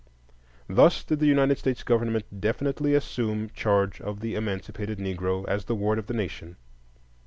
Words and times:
Thus 0.67 1.03
did 1.03 1.19
the 1.19 1.27
United 1.27 1.59
States 1.59 1.83
government 1.83 2.41
definitely 2.41 2.95
assume 2.95 3.51
charge 3.51 4.01
of 4.01 4.19
the 4.19 4.33
emancipated 4.33 4.97
Negro 4.97 5.47
as 5.47 5.65
the 5.65 5.75
ward 5.75 5.99
of 5.99 6.07
the 6.07 6.15
nation. 6.15 6.55